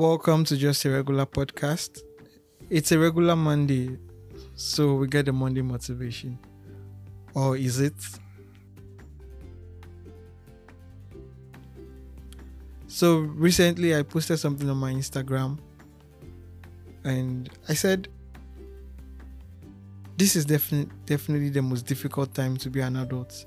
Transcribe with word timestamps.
Welcome 0.00 0.44
to 0.46 0.56
Just 0.56 0.82
a 0.86 0.90
Regular 0.90 1.26
Podcast. 1.26 2.00
It's 2.70 2.90
a 2.90 2.98
regular 2.98 3.36
Monday, 3.36 3.98
so 4.54 4.94
we 4.94 5.06
get 5.06 5.26
the 5.26 5.32
Monday 5.34 5.60
motivation. 5.60 6.38
Or 7.34 7.54
is 7.54 7.80
it? 7.80 7.92
So 12.86 13.18
recently 13.18 13.94
I 13.94 14.02
posted 14.02 14.38
something 14.38 14.70
on 14.70 14.78
my 14.78 14.90
Instagram 14.90 15.58
and 17.04 17.50
I 17.68 17.74
said 17.74 18.08
this 20.16 20.34
is 20.34 20.46
definitely 20.46 20.90
definitely 21.04 21.50
the 21.50 21.60
most 21.60 21.84
difficult 21.84 22.32
time 22.32 22.56
to 22.56 22.70
be 22.70 22.80
an 22.80 22.96
adult. 22.96 23.44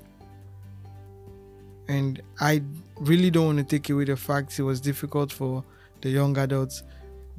And 1.88 2.22
I 2.40 2.62
really 3.00 3.32
don't 3.32 3.56
want 3.56 3.58
to 3.58 3.64
take 3.64 3.90
away 3.90 4.04
the 4.04 4.16
fact 4.16 4.56
it 4.56 4.62
was 4.62 4.80
difficult 4.80 5.32
for 5.32 5.64
the 6.04 6.10
young 6.10 6.36
adults 6.36 6.82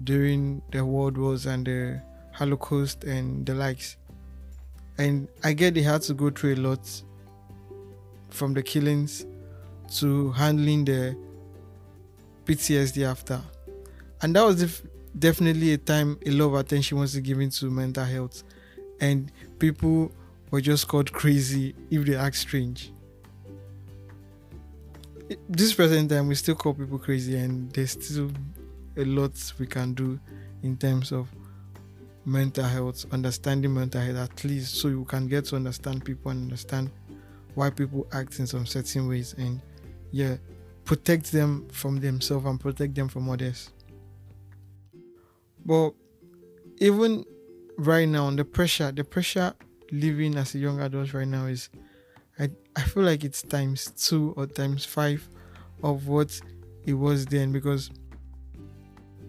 during 0.03 0.59
the 0.71 0.83
world 0.83 1.17
wars 1.19 1.45
and 1.45 1.67
the 1.67 2.01
Holocaust 2.33 3.03
and 3.03 3.45
the 3.45 3.53
likes. 3.53 3.95
And 4.97 5.27
I 5.43 5.53
get 5.53 5.75
they 5.75 5.83
had 5.83 6.01
to 6.03 6.15
go 6.15 6.31
through 6.31 6.55
a 6.55 6.61
lot 6.67 7.03
from 8.31 8.55
the 8.55 8.63
killings 8.63 9.27
to 9.97 10.31
handling 10.31 10.83
the 10.85 11.15
PTSD 12.45 13.05
after. 13.05 13.39
And 14.23 14.35
that 14.35 14.43
was 14.43 14.55
def- 14.55 14.81
definitely 15.17 15.73
a 15.73 15.77
time 15.77 16.17
a 16.25 16.31
lot 16.31 16.47
of 16.47 16.55
attention 16.55 16.97
was 16.97 17.15
given 17.19 17.51
to 17.51 17.69
mental 17.69 18.03
health. 18.03 18.43
And 18.99 19.31
people 19.59 20.11
were 20.49 20.61
just 20.61 20.87
called 20.87 21.13
crazy 21.13 21.75
if 21.91 22.03
they 22.03 22.15
act 22.15 22.37
strange. 22.37 22.91
This 25.47 25.71
present 25.71 26.09
time, 26.09 26.27
we 26.27 26.35
still 26.35 26.55
call 26.55 26.73
people 26.73 26.97
crazy, 26.99 27.35
and 27.35 27.71
they 27.71 27.85
still 27.85 28.31
a 28.97 29.05
lot 29.05 29.31
we 29.59 29.67
can 29.67 29.93
do 29.93 30.19
in 30.63 30.77
terms 30.77 31.11
of 31.11 31.29
mental 32.25 32.63
health, 32.63 33.05
understanding 33.11 33.73
mental 33.73 34.01
health 34.01 34.17
at 34.17 34.43
least, 34.43 34.75
so 34.75 34.87
you 34.87 35.05
can 35.05 35.27
get 35.27 35.45
to 35.45 35.55
understand 35.55 36.03
people 36.03 36.31
and 36.31 36.43
understand 36.43 36.89
why 37.53 37.69
people 37.69 38.07
act 38.11 38.39
in 38.39 38.47
some 38.47 38.65
certain 38.65 39.07
ways, 39.07 39.35
and 39.37 39.61
yeah, 40.11 40.35
protect 40.83 41.31
them 41.31 41.67
from 41.69 41.97
themselves 41.97 42.45
and 42.45 42.59
protect 42.59 42.95
them 42.95 43.07
from 43.07 43.29
others. 43.29 43.71
But 45.65 45.91
even 46.77 47.23
right 47.77 48.07
now, 48.07 48.29
the 48.31 48.45
pressure, 48.45 48.91
the 48.91 49.03
pressure 49.03 49.53
living 49.91 50.35
as 50.35 50.55
a 50.55 50.59
young 50.59 50.79
adult 50.81 51.13
right 51.13 51.27
now 51.27 51.45
is, 51.45 51.69
I, 52.37 52.49
I 52.75 52.81
feel 52.81 53.03
like 53.03 53.23
it's 53.23 53.41
times 53.41 53.91
two 53.91 54.33
or 54.35 54.47
times 54.47 54.83
five 54.83 55.27
of 55.83 56.07
what 56.07 56.39
it 56.85 56.93
was 56.93 57.25
then 57.25 57.51
because 57.51 57.89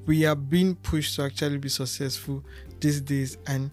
we 0.07 0.25
are 0.25 0.37
being 0.37 0.75
pushed 0.77 1.17
to 1.17 1.23
actually 1.23 1.59
be 1.59 1.69
successful 1.69 2.43
these 2.81 3.01
days 3.01 3.39
and 3.47 3.71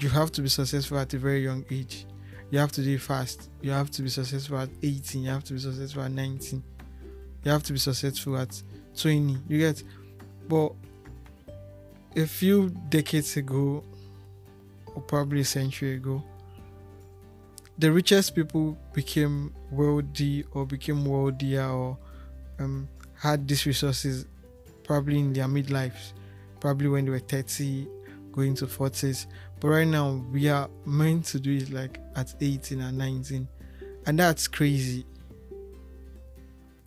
you 0.00 0.08
have 0.08 0.30
to 0.32 0.42
be 0.42 0.48
successful 0.48 0.98
at 0.98 1.12
a 1.14 1.18
very 1.18 1.42
young 1.42 1.64
age 1.70 2.06
you 2.50 2.58
have 2.58 2.72
to 2.72 2.82
do 2.82 2.94
it 2.94 3.00
fast. 3.00 3.50
You 3.60 3.72
have 3.72 3.90
to 3.92 4.02
be 4.02 4.08
successful 4.08 4.58
at 4.58 4.68
18. 4.82 5.22
You 5.22 5.30
have 5.30 5.44
to 5.44 5.54
be 5.54 5.58
successful 5.58 6.02
at 6.02 6.12
19. 6.12 6.62
You 7.44 7.50
have 7.50 7.62
to 7.64 7.72
be 7.72 7.78
successful 7.78 8.36
at 8.36 8.62
20. 8.96 9.38
You 9.48 9.58
get, 9.58 9.82
but 10.48 10.72
a 12.16 12.26
few 12.26 12.70
decades 12.88 13.36
ago, 13.36 13.82
or 14.94 15.02
probably 15.02 15.40
a 15.40 15.44
century 15.44 15.94
ago, 15.94 16.22
the 17.78 17.90
richest 17.92 18.34
people 18.34 18.78
became 18.92 19.52
wealthy 19.70 20.44
or 20.52 20.64
became 20.66 21.04
wealthier 21.04 21.68
or 21.68 21.98
um, 22.58 22.88
had 23.18 23.46
these 23.46 23.66
resources 23.66 24.24
probably 24.86 25.18
in 25.18 25.32
their 25.32 25.46
midlives, 25.46 26.12
probably 26.60 26.88
when 26.88 27.04
they 27.04 27.10
were 27.10 27.18
30, 27.18 27.86
going 28.32 28.54
to 28.54 28.66
40s. 28.66 29.26
But 29.60 29.68
right 29.68 29.86
now, 29.86 30.24
we 30.32 30.48
are 30.48 30.70
meant 30.84 31.24
to 31.26 31.40
do 31.40 31.56
it 31.56 31.70
like 31.70 31.98
at 32.14 32.34
18 32.40 32.80
and 32.80 32.96
19, 32.96 33.48
and 34.06 34.18
that's 34.18 34.46
crazy. 34.46 35.04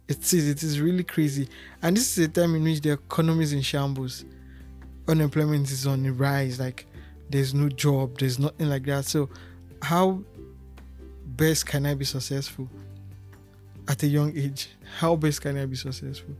It 0.07 0.33
is, 0.33 0.49
it 0.49 0.63
is 0.63 0.79
really 0.79 1.03
crazy. 1.03 1.47
And 1.81 1.95
this 1.95 2.17
is 2.17 2.25
a 2.25 2.29
time 2.29 2.55
in 2.55 2.63
which 2.63 2.81
the 2.81 2.93
economy 2.93 3.43
is 3.43 3.53
in 3.53 3.61
shambles. 3.61 4.25
Unemployment 5.07 5.69
is 5.69 5.85
on 5.85 6.03
the 6.03 6.11
rise, 6.11 6.59
like 6.59 6.85
there's 7.29 7.53
no 7.53 7.69
job, 7.69 8.17
there's 8.17 8.39
nothing 8.39 8.69
like 8.69 8.85
that. 8.85 9.05
So, 9.05 9.29
how 9.81 10.23
best 11.25 11.65
can 11.65 11.85
I 11.85 11.93
be 11.93 12.05
successful 12.05 12.69
at 13.87 14.01
a 14.03 14.07
young 14.07 14.35
age? 14.37 14.69
How 14.97 15.15
best 15.15 15.41
can 15.41 15.57
I 15.57 15.65
be 15.65 15.75
successful? 15.75 16.35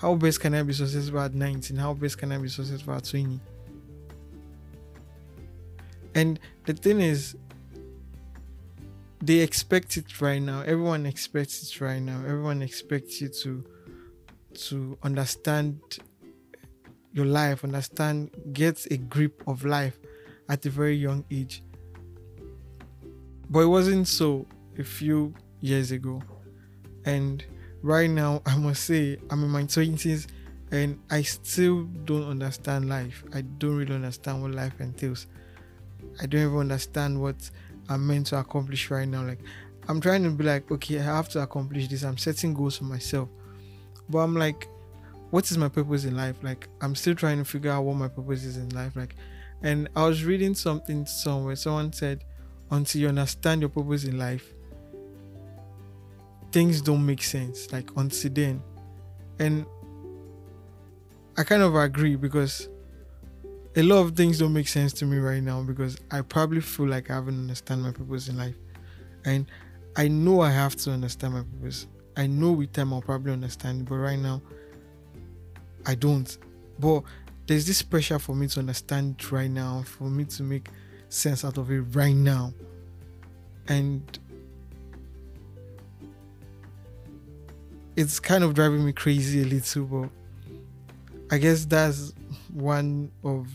How 0.00 0.14
best 0.14 0.40
can 0.40 0.54
I 0.54 0.62
be 0.62 0.72
successful 0.72 1.20
at 1.20 1.34
19? 1.34 1.76
How 1.76 1.92
best 1.92 2.16
can 2.16 2.32
I 2.32 2.38
be 2.38 2.48
successful 2.48 2.94
at 2.94 3.04
20? 3.04 3.38
And 6.14 6.40
the 6.64 6.72
thing 6.72 7.02
is, 7.02 7.36
they 9.20 9.40
expect 9.40 9.98
it 9.98 10.22
right 10.22 10.40
now. 10.40 10.62
Everyone 10.62 11.04
expects 11.04 11.62
it 11.62 11.80
right 11.82 12.00
now. 12.00 12.18
Everyone 12.24 12.62
expects 12.62 13.20
you 13.20 13.28
to 13.28 13.62
to 14.52 14.98
understand 15.02 15.78
your 17.12 17.26
life, 17.26 17.62
understand, 17.62 18.30
get 18.54 18.86
a 18.90 18.96
grip 18.96 19.42
of 19.46 19.66
life 19.66 19.98
at 20.48 20.64
a 20.64 20.70
very 20.70 20.96
young 20.96 21.24
age. 21.30 21.62
But 23.50 23.60
it 23.60 23.66
wasn't 23.66 24.08
so 24.08 24.46
a 24.78 24.82
few 24.82 25.34
years 25.60 25.90
ago. 25.90 26.22
And 27.04 27.44
right 27.82 28.10
now, 28.10 28.42
I 28.46 28.56
must 28.56 28.84
say, 28.84 29.18
I'm 29.30 29.42
in 29.44 29.50
my 29.50 29.62
20s 29.64 30.26
and 30.70 30.98
I 31.10 31.22
still 31.22 31.84
don't 32.04 32.28
understand 32.28 32.88
life. 32.88 33.24
I 33.34 33.42
don't 33.42 33.76
really 33.76 33.94
understand 33.94 34.42
what 34.42 34.52
life 34.52 34.80
entails. 34.80 35.26
I 36.20 36.26
don't 36.26 36.42
even 36.42 36.58
understand 36.58 37.20
what 37.20 37.50
I'm 37.88 38.06
meant 38.06 38.28
to 38.28 38.38
accomplish 38.38 38.90
right 38.90 39.08
now. 39.08 39.24
Like, 39.24 39.40
I'm 39.88 40.00
trying 40.00 40.22
to 40.24 40.30
be 40.30 40.44
like, 40.44 40.70
okay, 40.70 40.98
I 41.00 41.02
have 41.02 41.28
to 41.30 41.42
accomplish 41.42 41.88
this. 41.88 42.04
I'm 42.04 42.18
setting 42.18 42.54
goals 42.54 42.78
for 42.78 42.84
myself. 42.84 43.28
But 44.08 44.18
I'm 44.18 44.36
like, 44.36 44.68
what 45.30 45.50
is 45.50 45.58
my 45.58 45.68
purpose 45.68 46.04
in 46.04 46.16
life? 46.16 46.36
Like, 46.42 46.68
I'm 46.80 46.94
still 46.94 47.14
trying 47.14 47.38
to 47.38 47.44
figure 47.44 47.70
out 47.70 47.84
what 47.84 47.96
my 47.96 48.08
purpose 48.08 48.44
is 48.44 48.56
in 48.56 48.68
life. 48.70 48.96
Like, 48.96 49.16
and 49.62 49.88
I 49.96 50.06
was 50.06 50.24
reading 50.24 50.54
something 50.54 51.06
somewhere. 51.06 51.56
Someone 51.56 51.92
said, 51.92 52.24
until 52.70 53.00
you 53.00 53.08
understand 53.08 53.62
your 53.62 53.70
purpose 53.70 54.04
in 54.04 54.18
life, 54.18 54.54
things 56.52 56.80
don't 56.80 57.04
make 57.04 57.22
sense. 57.22 57.72
Like, 57.72 57.90
until 57.96 58.30
then. 58.30 58.62
And 59.38 59.64
I 61.36 61.44
kind 61.44 61.62
of 61.62 61.74
agree 61.74 62.16
because 62.16 62.68
a 63.76 63.82
lot 63.82 64.00
of 64.00 64.16
things 64.16 64.38
don't 64.38 64.52
make 64.52 64.68
sense 64.68 64.92
to 64.94 65.06
me 65.06 65.18
right 65.18 65.42
now 65.42 65.62
because 65.62 65.96
I 66.10 66.22
probably 66.22 66.60
feel 66.60 66.86
like 66.86 67.10
I 67.10 67.14
haven't 67.14 67.38
understand 67.38 67.82
my 67.82 67.92
purpose 67.92 68.28
in 68.28 68.36
life. 68.36 68.56
And 69.24 69.46
I 69.96 70.08
know 70.08 70.40
I 70.40 70.50
have 70.50 70.76
to 70.76 70.90
understand 70.90 71.34
my 71.34 71.42
purpose. 71.42 71.86
I 72.16 72.26
know 72.26 72.52
with 72.52 72.72
time 72.72 72.92
I'll 72.92 73.00
probably 73.00 73.32
understand, 73.32 73.88
but 73.88 73.96
right 73.96 74.18
now 74.18 74.42
I 75.86 75.94
don't. 75.94 76.36
But 76.78 77.04
there's 77.46 77.66
this 77.66 77.82
pressure 77.82 78.18
for 78.18 78.34
me 78.34 78.48
to 78.48 78.60
understand 78.60 79.32
right 79.32 79.50
now, 79.50 79.82
for 79.86 80.04
me 80.04 80.24
to 80.24 80.42
make 80.42 80.68
sense 81.08 81.44
out 81.44 81.56
of 81.56 81.70
it 81.70 81.80
right 81.94 82.14
now. 82.14 82.52
And 83.68 84.18
it's 88.00 88.18
kind 88.18 88.42
of 88.42 88.54
driving 88.54 88.84
me 88.84 88.92
crazy 88.92 89.42
a 89.42 89.44
little, 89.44 89.84
but 89.84 90.10
I 91.30 91.36
guess 91.36 91.66
that's 91.66 92.14
one 92.50 93.12
of 93.22 93.46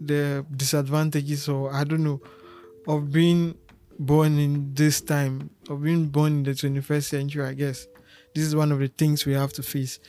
the 0.00 0.44
disadvantages 0.56 1.48
or 1.48 1.72
I 1.72 1.84
don't 1.84 2.02
know 2.02 2.20
of 2.88 3.12
being 3.12 3.56
born 4.00 4.38
in 4.40 4.74
this 4.74 5.00
time 5.00 5.50
of 5.70 5.84
being 5.84 6.06
born 6.06 6.32
in 6.32 6.42
the 6.42 6.50
21st 6.50 7.04
century 7.04 7.46
I 7.46 7.54
guess. 7.54 7.86
This 8.34 8.44
is 8.44 8.56
one 8.56 8.72
of 8.72 8.80
the 8.80 8.88
things 8.88 9.24
we 9.24 9.34
have 9.34 9.52
to 9.52 9.62
face. 9.62 10.00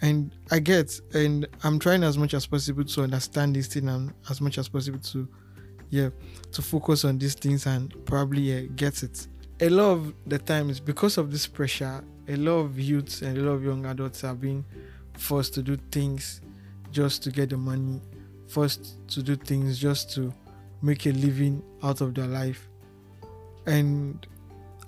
And 0.00 0.32
I 0.52 0.60
get 0.60 1.00
and 1.12 1.48
I'm 1.64 1.80
trying 1.80 2.04
as 2.04 2.16
much 2.16 2.34
as 2.34 2.46
possible 2.46 2.84
to 2.84 3.02
understand 3.02 3.56
this 3.56 3.66
thing 3.66 3.88
and 3.88 4.14
as 4.30 4.40
much 4.40 4.58
as 4.58 4.68
possible 4.68 5.00
to 5.00 5.28
yeah 5.90 6.10
to 6.52 6.62
focus 6.62 7.04
on 7.04 7.18
these 7.18 7.34
things 7.34 7.66
and 7.66 7.92
probably 8.06 8.42
yeah, 8.42 8.60
get 8.76 9.02
it. 9.02 9.26
A 9.60 9.68
lot 9.68 9.90
of 9.90 10.14
the 10.26 10.38
times 10.38 10.78
because 10.78 11.18
of 11.18 11.32
this 11.32 11.48
pressure 11.48 12.04
a 12.28 12.36
lot 12.36 12.58
of 12.58 12.78
youths 12.78 13.22
and 13.22 13.36
a 13.38 13.40
lot 13.40 13.52
of 13.52 13.64
young 13.64 13.84
adults 13.86 14.24
are 14.24 14.34
being 14.34 14.64
forced 15.14 15.54
to 15.54 15.62
do 15.62 15.76
things 15.90 16.40
just 16.90 17.22
to 17.22 17.30
get 17.30 17.50
the 17.50 17.56
money 17.56 18.00
forced 18.48 18.96
to 19.08 19.22
do 19.22 19.36
things 19.36 19.78
just 19.78 20.12
to 20.14 20.32
make 20.82 21.06
a 21.06 21.10
living 21.10 21.62
out 21.82 22.00
of 22.00 22.14
their 22.14 22.26
life. 22.26 22.68
And 23.66 24.24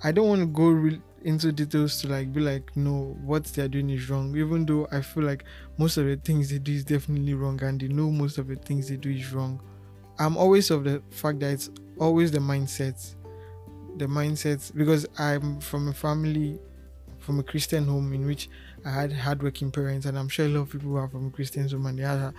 I 0.04 0.12
don't 0.12 0.28
want 0.28 0.40
to 0.40 0.46
go 0.46 0.68
re- 0.68 1.00
into 1.24 1.50
details 1.50 2.00
to 2.02 2.08
like 2.08 2.32
be 2.32 2.40
like, 2.40 2.76
no, 2.76 3.16
what 3.24 3.44
they're 3.46 3.68
doing 3.68 3.90
is 3.90 4.08
wrong. 4.08 4.36
Even 4.36 4.66
though 4.66 4.86
I 4.92 5.00
feel 5.00 5.24
like 5.24 5.44
most 5.78 5.96
of 5.96 6.06
the 6.06 6.16
things 6.16 6.50
they 6.50 6.58
do 6.58 6.72
is 6.72 6.84
definitely 6.84 7.34
wrong, 7.34 7.60
and 7.62 7.80
they 7.80 7.88
know 7.88 8.10
most 8.10 8.38
of 8.38 8.46
the 8.46 8.56
things 8.56 8.88
they 8.88 8.96
do 8.96 9.10
is 9.10 9.32
wrong. 9.32 9.60
I'm 10.18 10.36
always 10.36 10.70
of 10.70 10.84
the 10.84 11.02
fact 11.10 11.40
that 11.40 11.52
it's 11.52 11.70
always 11.98 12.30
the 12.30 12.38
mindset, 12.38 13.14
the 13.96 14.06
mindset 14.06 14.74
because 14.74 15.06
I'm 15.18 15.60
from 15.60 15.88
a 15.88 15.92
family 15.92 16.58
from 17.26 17.40
a 17.40 17.42
Christian 17.42 17.86
home 17.86 18.12
in 18.12 18.24
which 18.24 18.48
I 18.84 18.90
had 18.90 19.12
hardworking 19.12 19.72
parents, 19.72 20.06
and 20.06 20.16
I'm 20.16 20.28
sure 20.28 20.46
a 20.46 20.48
lot 20.48 20.60
of 20.60 20.70
people 20.70 20.96
are 20.96 21.08
from 21.08 21.32
Christian 21.32 21.68
home 21.68 21.86
and 21.86 21.98
they 21.98 22.04
had 22.04 22.32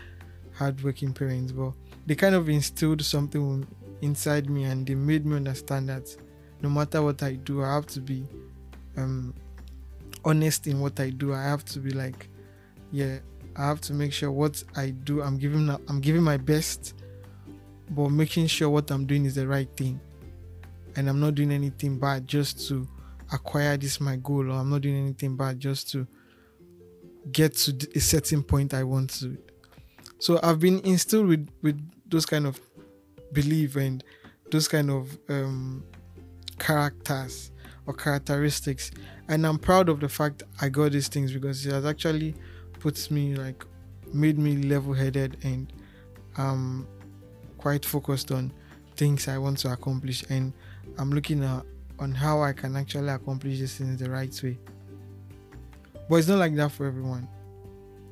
hardworking 0.54 1.14
parents, 1.14 1.52
but 1.52 1.74
they 2.06 2.16
kind 2.16 2.34
of 2.34 2.48
instilled 2.48 3.04
something 3.04 3.68
inside 4.02 4.50
me 4.50 4.64
and 4.64 4.88
they 4.88 4.96
made 4.96 5.26
me 5.26 5.36
understand 5.36 5.90
that 5.90 6.16
no 6.62 6.70
matter 6.70 7.02
what 7.02 7.22
I 7.22 7.34
do, 7.34 7.64
I 7.64 7.74
have 7.74 7.86
to 7.88 8.00
be 8.00 8.26
um, 8.96 9.34
honest 10.24 10.68
in 10.68 10.80
what 10.80 11.00
I 11.00 11.10
do. 11.10 11.34
I 11.34 11.44
have 11.44 11.66
to 11.66 11.80
be 11.80 11.92
like, 11.92 12.30
yeah, 12.92 13.20
I 13.58 13.66
have 13.68 13.82
to 13.82 13.94
make 13.94 14.14
sure 14.14 14.32
what 14.32 14.64
I 14.76 14.92
do, 14.92 15.22
I'm 15.22 15.38
giving 15.38 15.70
I'm 15.70 16.00
giving 16.00 16.24
my 16.24 16.38
best, 16.38 16.94
but 17.90 18.10
making 18.10 18.48
sure 18.48 18.70
what 18.70 18.90
I'm 18.90 19.06
doing 19.06 19.26
is 19.26 19.36
the 19.36 19.48
right 19.48 19.70
thing, 19.76 20.00
and 20.96 21.10
I'm 21.10 21.20
not 21.20 21.36
doing 21.36 21.52
anything 21.52 22.00
bad 22.00 22.26
just 22.26 22.68
to 22.70 22.88
acquire 23.32 23.78
this 23.78 24.00
my 24.00 24.16
goal, 24.18 24.52
or 24.52 24.56
I'm 24.56 24.70
not 24.70 24.82
doing 24.82 24.98
anything 24.98 25.36
bad 25.36 25.60
just 25.60 25.92
to 25.92 26.08
get 27.32 27.56
to 27.56 27.88
a 27.96 28.00
certain 28.00 28.44
point 28.44 28.74
I 28.74 28.84
want 28.84 29.10
to. 29.22 29.38
So 30.20 30.40
I've 30.42 30.60
been 30.60 30.80
instilled 30.80 31.28
with 31.28 31.50
with 31.62 31.80
those 32.10 32.26
kind 32.26 32.48
of 32.48 32.60
belief 33.34 33.76
and 33.76 34.04
those 34.52 34.68
kind 34.68 34.90
of 34.90 35.18
um, 35.30 35.84
characters 36.58 37.52
or 37.86 37.94
characteristics 37.94 38.92
and 39.30 39.46
i'm 39.46 39.58
proud 39.58 39.90
of 39.90 40.00
the 40.00 40.10
fact 40.10 40.44
i 40.62 40.70
got 40.70 40.92
these 40.92 41.08
things 41.08 41.32
because 41.32 41.66
it 41.66 41.72
has 41.72 41.86
actually 41.86 42.36
put 42.80 43.10
me 43.10 43.36
like 43.36 43.66
made 44.14 44.38
me 44.38 44.58
level-headed 44.58 45.38
and 45.44 45.74
um 46.38 46.88
quite 47.58 47.86
focused 47.86 48.32
on 48.32 48.52
things 48.96 49.28
i 49.28 49.38
want 49.38 49.58
to 49.58 49.72
accomplish 49.72 50.24
and 50.30 50.54
i'm 50.98 51.12
looking 51.12 51.44
at 51.44 51.64
on 52.00 52.12
how 52.12 52.42
i 52.42 52.54
can 52.54 52.76
actually 52.76 53.10
accomplish 53.10 53.60
this 53.60 53.80
in 53.80 53.98
the 53.98 54.10
right 54.10 54.42
way. 54.44 54.58
But 56.10 56.18
it's 56.18 56.28
not 56.28 56.40
like 56.40 56.56
that 56.56 56.72
for 56.72 56.86
everyone. 56.86 57.28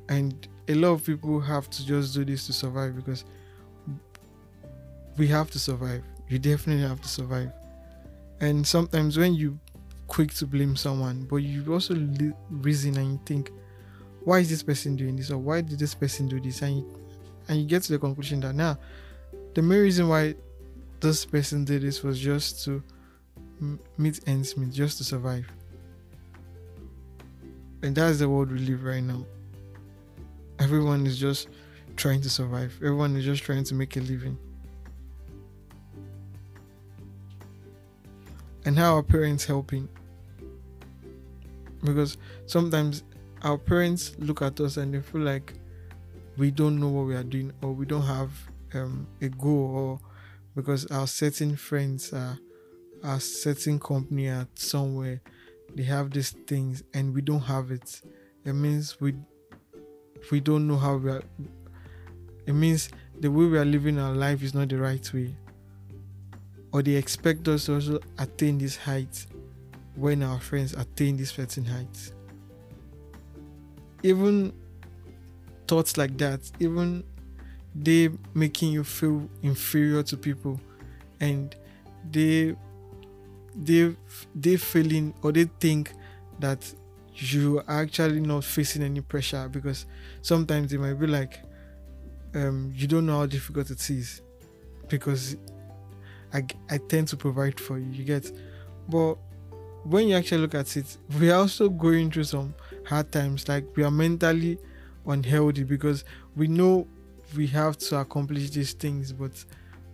And 0.08 0.46
a 0.68 0.74
lot 0.74 0.92
of 0.92 1.04
people 1.04 1.40
have 1.40 1.70
to 1.70 1.86
just 1.86 2.14
do 2.14 2.24
this 2.24 2.46
to 2.46 2.52
survive 2.52 2.94
because 2.96 3.24
we 5.16 5.26
have 5.28 5.50
to 5.52 5.58
survive. 5.58 6.02
You 6.28 6.38
definitely 6.38 6.86
have 6.86 7.00
to 7.00 7.08
survive. 7.08 7.50
And 8.40 8.66
sometimes 8.66 9.16
when 9.16 9.34
you 9.34 9.58
quick 10.08 10.32
to 10.32 10.46
blame 10.46 10.76
someone 10.76 11.24
but 11.24 11.36
you 11.36 11.72
also 11.72 11.94
reason 12.48 12.96
and 12.96 13.12
you 13.12 13.20
think 13.26 13.50
why 14.24 14.38
is 14.38 14.48
this 14.48 14.62
person 14.62 14.96
doing 14.96 15.16
this? 15.16 15.30
Or 15.30 15.38
why 15.38 15.60
did 15.60 15.78
this 15.78 15.94
person 15.94 16.26
do 16.26 16.40
this? 16.40 16.60
And 16.62 16.78
you, 16.78 17.00
and 17.48 17.60
you 17.60 17.64
get 17.64 17.84
to 17.84 17.92
the 17.92 17.98
conclusion 17.98 18.40
that 18.40 18.54
now 18.54 18.76
the 19.54 19.62
main 19.62 19.82
reason 19.82 20.08
why 20.08 20.34
this 21.00 21.24
person 21.24 21.64
did 21.64 21.82
this 21.82 22.02
was 22.02 22.18
just 22.18 22.64
to 22.64 22.82
meet 23.96 24.20
ends 24.26 24.56
meet 24.56 24.70
just 24.70 24.98
to 24.98 25.04
survive. 25.04 25.46
And 27.82 27.94
that's 27.94 28.18
the 28.18 28.28
world 28.28 28.50
we 28.50 28.58
live 28.58 28.84
right 28.84 29.02
now. 29.02 29.24
Everyone 30.58 31.06
is 31.06 31.18
just 31.18 31.48
trying 31.96 32.20
to 32.22 32.30
survive. 32.30 32.74
Everyone 32.76 33.16
is 33.16 33.24
just 33.24 33.42
trying 33.42 33.64
to 33.64 33.74
make 33.74 33.96
a 33.96 34.00
living. 34.00 34.38
And 38.64 38.78
how 38.78 38.94
our 38.96 39.02
parents 39.02 39.44
helping? 39.44 39.88
Because 41.84 42.18
sometimes 42.46 43.04
our 43.42 43.58
parents 43.58 44.16
look 44.18 44.42
at 44.42 44.60
us 44.60 44.76
and 44.76 44.92
they 44.92 45.00
feel 45.00 45.20
like 45.20 45.54
we 46.36 46.50
don't 46.50 46.80
know 46.80 46.88
what 46.88 47.06
we 47.06 47.14
are 47.14 47.22
doing 47.22 47.52
or 47.62 47.72
we 47.72 47.86
don't 47.86 48.02
have 48.02 48.30
um, 48.74 49.06
a 49.22 49.28
goal 49.28 49.70
or 49.74 50.00
because 50.54 50.86
our 50.86 51.06
certain 51.06 51.54
friends 51.54 52.12
are 52.12 52.38
our 53.06 53.20
certain 53.20 53.78
company 53.78 54.28
at 54.28 54.48
somewhere 54.58 55.20
they 55.74 55.82
have 55.82 56.10
these 56.10 56.30
things 56.46 56.82
and 56.94 57.14
we 57.14 57.20
don't 57.20 57.40
have 57.40 57.70
it 57.70 58.02
it 58.44 58.52
means 58.52 59.00
we 59.00 59.14
we 60.30 60.40
don't 60.40 60.66
know 60.66 60.76
how 60.76 60.96
we 60.96 61.10
are 61.10 61.22
it 62.46 62.52
means 62.52 62.88
the 63.20 63.30
way 63.30 63.46
we 63.46 63.58
are 63.58 63.64
living 63.64 63.98
our 63.98 64.14
life 64.14 64.42
is 64.42 64.54
not 64.54 64.68
the 64.68 64.76
right 64.76 65.12
way 65.14 65.34
or 66.72 66.82
they 66.82 66.92
expect 66.92 67.48
us 67.48 67.66
to 67.66 67.74
also 67.74 67.98
attain 68.18 68.58
this 68.58 68.76
height 68.76 69.26
when 69.94 70.22
our 70.22 70.38
friends 70.38 70.74
attain 70.74 71.16
this 71.16 71.30
certain 71.30 71.64
height. 71.64 72.12
Even 74.02 74.52
thoughts 75.66 75.96
like 75.96 76.16
that, 76.18 76.40
even 76.60 77.02
they 77.74 78.10
making 78.34 78.72
you 78.72 78.84
feel 78.84 79.28
inferior 79.42 80.02
to 80.02 80.16
people 80.16 80.60
and 81.20 81.56
they 82.10 82.54
they 83.56 83.94
they 84.34 84.56
feeling 84.56 85.14
or 85.22 85.32
they 85.32 85.44
think 85.60 85.92
that 86.38 86.72
you 87.14 87.62
are 87.66 87.82
actually 87.82 88.20
not 88.20 88.44
facing 88.44 88.82
any 88.82 89.00
pressure 89.00 89.48
because 89.48 89.86
sometimes 90.20 90.70
they 90.70 90.76
might 90.76 90.94
be 90.94 91.06
like 91.06 91.40
um, 92.34 92.70
you 92.74 92.86
don't 92.86 93.06
know 93.06 93.18
how 93.18 93.26
difficult 93.26 93.70
it 93.70 93.90
is 93.90 94.20
because 94.88 95.36
I, 96.32 96.44
I 96.68 96.78
tend 96.78 97.08
to 97.08 97.16
provide 97.16 97.58
for 97.58 97.78
you. 97.78 97.90
You 97.90 98.04
get, 98.04 98.30
but 98.88 99.14
when 99.84 100.08
you 100.08 100.16
actually 100.16 100.42
look 100.42 100.54
at 100.54 100.76
it, 100.76 100.96
we 101.18 101.30
are 101.30 101.40
also 101.40 101.68
going 101.68 102.10
through 102.10 102.24
some 102.24 102.54
hard 102.86 103.10
times. 103.10 103.48
Like 103.48 103.64
we 103.76 103.84
are 103.84 103.90
mentally 103.90 104.58
unhealthy 105.06 105.64
because 105.64 106.04
we 106.34 106.48
know 106.48 106.86
we 107.34 107.46
have 107.48 107.78
to 107.78 108.00
accomplish 108.00 108.50
these 108.50 108.72
things, 108.72 109.12
but 109.12 109.32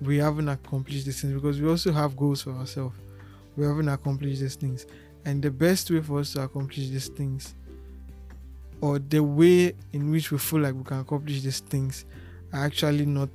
we 0.00 0.18
haven't 0.18 0.48
accomplished 0.48 1.06
these 1.06 1.20
things 1.20 1.34
because 1.34 1.60
we 1.60 1.68
also 1.68 1.92
have 1.92 2.16
goals 2.16 2.42
for 2.42 2.52
ourselves. 2.52 2.96
We 3.56 3.66
haven't 3.66 3.88
accomplished 3.88 4.40
these 4.40 4.56
things, 4.56 4.86
and 5.24 5.42
the 5.42 5.50
best 5.50 5.90
way 5.90 6.00
for 6.00 6.20
us 6.20 6.32
to 6.32 6.42
accomplish 6.42 6.88
these 6.88 7.08
things, 7.08 7.54
or 8.80 8.98
the 8.98 9.22
way 9.22 9.74
in 9.92 10.10
which 10.10 10.32
we 10.32 10.38
feel 10.38 10.60
like 10.60 10.74
we 10.74 10.84
can 10.84 11.00
accomplish 11.00 11.42
these 11.42 11.60
things, 11.60 12.04
are 12.52 12.64
actually 12.64 13.06
not 13.06 13.30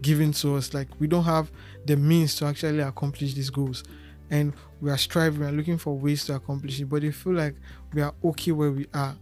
given 0.00 0.32
to 0.32 0.56
us. 0.56 0.74
Like 0.74 0.88
we 0.98 1.06
don't 1.06 1.24
have 1.24 1.50
the 1.86 1.96
means 1.96 2.34
to 2.36 2.46
actually 2.46 2.80
accomplish 2.80 3.34
these 3.34 3.50
goals. 3.50 3.84
And 4.30 4.54
we 4.80 4.90
are 4.90 4.96
striving, 4.96 5.40
we 5.40 5.46
are 5.46 5.52
looking 5.52 5.76
for 5.76 5.96
ways 5.96 6.24
to 6.24 6.34
accomplish 6.34 6.80
it, 6.80 6.86
but 6.86 7.02
they 7.02 7.10
feel 7.10 7.34
like 7.34 7.54
we 7.92 8.00
are 8.00 8.14
okay 8.24 8.52
where 8.52 8.70
we 8.70 8.86
are. 8.94 9.14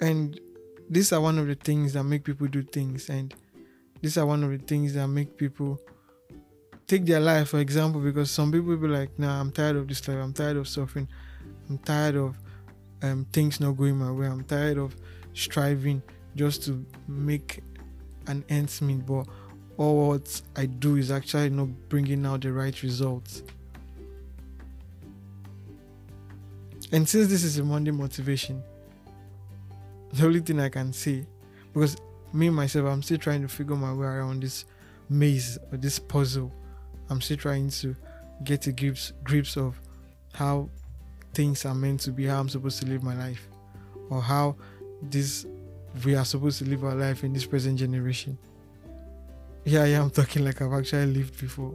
And 0.00 0.40
these 0.88 1.12
are 1.12 1.20
one 1.20 1.38
of 1.38 1.46
the 1.46 1.54
things 1.54 1.92
that 1.92 2.04
make 2.04 2.24
people 2.24 2.46
do 2.46 2.62
things, 2.62 3.10
and 3.10 3.34
these 4.00 4.16
are 4.16 4.24
one 4.24 4.42
of 4.42 4.50
the 4.50 4.58
things 4.58 4.94
that 4.94 5.06
make 5.06 5.36
people 5.36 5.78
take 6.88 7.04
their 7.04 7.20
life, 7.20 7.50
for 7.50 7.58
example, 7.58 8.00
because 8.00 8.30
some 8.30 8.50
people 8.50 8.68
will 8.68 8.78
be 8.78 8.88
like, 8.88 9.16
nah, 9.18 9.38
I'm 9.38 9.52
tired 9.52 9.76
of 9.76 9.86
this 9.86 10.08
life, 10.08 10.16
I'm 10.16 10.32
tired 10.32 10.56
of 10.56 10.66
suffering, 10.66 11.06
I'm 11.68 11.78
tired 11.78 12.16
of 12.16 12.36
um, 13.02 13.26
things 13.30 13.60
not 13.60 13.72
going 13.72 13.96
my 13.96 14.10
way, 14.10 14.26
I'm 14.26 14.42
tired 14.42 14.78
of 14.78 14.96
striving 15.34 16.02
just 16.34 16.64
to 16.64 16.84
make 17.06 17.62
an 18.26 18.42
ends 18.48 18.80
meet, 18.80 19.04
but 19.04 19.26
all 19.76 20.08
what 20.08 20.40
I 20.56 20.64
do 20.64 20.96
is 20.96 21.10
actually 21.10 21.50
not 21.50 21.68
bringing 21.90 22.24
out 22.24 22.40
the 22.40 22.52
right 22.52 22.82
results. 22.82 23.42
And 26.90 27.06
since 27.06 27.28
this 27.28 27.44
is 27.44 27.58
a 27.58 27.64
Monday 27.64 27.90
motivation, 27.90 28.62
the 30.14 30.24
only 30.24 30.40
thing 30.40 30.58
I 30.58 30.70
can 30.70 30.94
say, 30.94 31.26
because 31.74 31.98
me 32.32 32.48
myself, 32.48 32.86
I'm 32.86 33.02
still 33.02 33.18
trying 33.18 33.42
to 33.42 33.48
figure 33.48 33.76
my 33.76 33.92
way 33.92 34.06
around 34.06 34.42
this 34.42 34.64
maze 35.10 35.58
or 35.70 35.76
this 35.76 35.98
puzzle. 35.98 36.50
I'm 37.10 37.20
still 37.20 37.36
trying 37.36 37.70
to 37.70 37.96
get 38.44 38.66
a 38.66 38.72
grips 38.72 39.12
grips 39.24 39.56
of 39.56 39.80
how 40.32 40.68
things 41.34 41.64
are 41.64 41.74
meant 41.74 42.00
to 42.00 42.10
be, 42.10 42.26
how 42.26 42.40
I'm 42.40 42.48
supposed 42.48 42.80
to 42.80 42.86
live 42.86 43.02
my 43.02 43.16
life, 43.16 43.48
or 44.10 44.20
how 44.20 44.56
this 45.02 45.46
we 46.04 46.14
are 46.14 46.24
supposed 46.24 46.58
to 46.58 46.64
live 46.64 46.84
our 46.84 46.94
life 46.94 47.24
in 47.24 47.32
this 47.32 47.46
present 47.46 47.78
generation. 47.78 48.38
Yeah, 49.64 49.84
yeah, 49.84 50.02
I'm 50.02 50.10
talking 50.10 50.44
like 50.44 50.62
I've 50.62 50.72
actually 50.72 51.06
lived 51.06 51.38
before. 51.40 51.74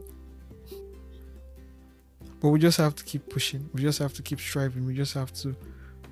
But 2.39 2.49
we 2.49 2.59
just 2.59 2.77
have 2.77 2.95
to 2.95 3.03
keep 3.03 3.29
pushing. 3.29 3.69
We 3.73 3.81
just 3.81 3.99
have 3.99 4.13
to 4.13 4.21
keep 4.21 4.39
striving. 4.39 4.85
We 4.85 4.95
just 4.95 5.13
have 5.13 5.31
to 5.35 5.55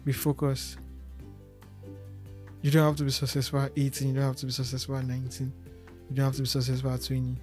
be 0.06 0.13
focused. 0.13 0.78
You 2.62 2.72
don't 2.72 2.86
have 2.86 2.96
to 2.98 3.04
be 3.04 3.12
successful 3.12 3.60
at 3.60 3.72
18. 3.75 4.10
You 4.10 4.13
don't 4.13 4.24
have 4.24 4.36
to 4.38 4.46
be 4.46 4.51
successful 4.51 4.96
at 4.96 5.06
19. 5.06 5.51
You 6.10 6.16
don't 6.16 6.25
have 6.25 6.36
to 6.36 6.42
be 6.42 6.48
successful 6.48 6.92
at 6.92 7.04
20. 7.04 7.36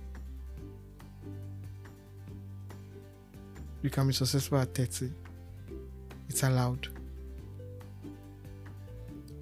You 3.83 3.91
can 3.91 4.07
be 4.07 4.13
successful 4.13 4.59
at 4.59 4.75
30. 4.75 5.13
It's 6.29 6.43
allowed. 6.43 6.89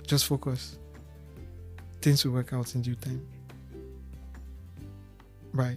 Just 0.07 0.27
focus 0.27 0.79
things 2.07 2.25
will 2.25 2.35
work 2.35 2.53
out 2.53 2.73
in 2.77 2.83
due 2.83 2.95
time. 2.95 3.27
Right. 5.53 5.77